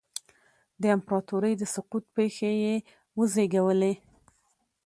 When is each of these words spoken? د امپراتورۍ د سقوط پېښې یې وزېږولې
د 0.81 0.83
امپراتورۍ 0.95 1.53
د 1.57 1.63
سقوط 1.73 2.03
پېښې 2.15 2.51
یې 2.63 2.75
وزېږولې 3.17 3.93